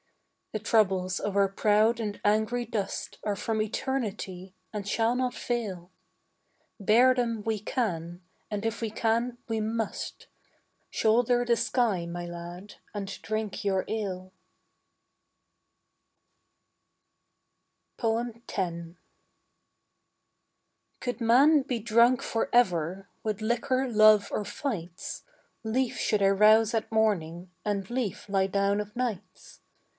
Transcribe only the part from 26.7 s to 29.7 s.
at morning And lief lie down of nights.